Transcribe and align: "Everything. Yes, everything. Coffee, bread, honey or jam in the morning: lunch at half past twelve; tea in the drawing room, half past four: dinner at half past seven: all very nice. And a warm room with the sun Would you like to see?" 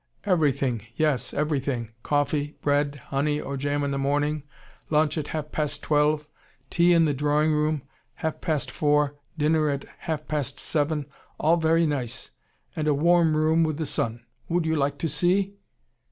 "Everything. 0.25 0.81
Yes, 0.95 1.31
everything. 1.31 1.91
Coffee, 2.01 2.55
bread, 2.63 2.95
honey 3.09 3.39
or 3.39 3.55
jam 3.55 3.83
in 3.83 3.91
the 3.91 3.99
morning: 3.99 4.41
lunch 4.89 5.15
at 5.15 5.27
half 5.27 5.51
past 5.51 5.83
twelve; 5.83 6.27
tea 6.71 6.91
in 6.91 7.05
the 7.05 7.13
drawing 7.13 7.53
room, 7.53 7.83
half 8.15 8.41
past 8.41 8.71
four: 8.71 9.17
dinner 9.37 9.69
at 9.69 9.85
half 9.99 10.27
past 10.27 10.59
seven: 10.59 11.05
all 11.39 11.57
very 11.57 11.85
nice. 11.85 12.31
And 12.75 12.87
a 12.87 12.95
warm 12.95 13.37
room 13.37 13.63
with 13.63 13.77
the 13.77 13.85
sun 13.85 14.25
Would 14.49 14.65
you 14.65 14.75
like 14.75 14.97
to 14.97 15.07
see?" 15.07 15.53